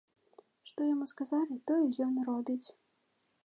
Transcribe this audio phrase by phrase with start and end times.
[0.69, 2.67] Што яму сказалі, тое ён робіць.